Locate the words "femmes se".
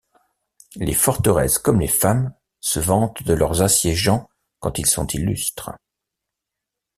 1.87-2.79